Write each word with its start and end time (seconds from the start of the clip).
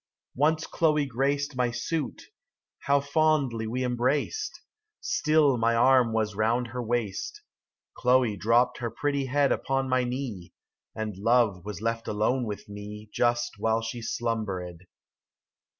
35 0.33 0.39
Once 0.39 0.65
Chloe 0.65 1.05
graced 1.05 1.55
My 1.55 1.69
suit; 1.69 2.23
how 2.87 2.99
fondly 2.99 3.67
we 3.67 3.83
embraced! 3.83 4.59
Still 4.99 5.57
my 5.59 5.75
arm 5.75 6.11
was 6.11 6.33
round 6.33 6.69
her 6.69 6.81
waist: 6.81 7.43
Chloe 7.95 8.35
dropt 8.35 8.79
her 8.79 8.89
pretty 8.89 9.27
head 9.27 9.51
Upon 9.51 9.87
my 9.87 10.03
knee, 10.03 10.55
And 10.95 11.15
Love 11.17 11.63
was 11.65 11.81
left 11.83 12.07
alone 12.07 12.45
with 12.47 12.67
me 12.67 13.11
Just 13.13 13.59
while 13.59 13.83
she 13.83 14.01
slumbered. 14.01 14.87